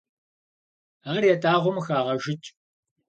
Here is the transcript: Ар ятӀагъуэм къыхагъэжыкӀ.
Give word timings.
Ар 1.13 1.21
ятӀагъуэм 1.33 1.77
къыхагъэжыкӀ. 1.77 2.47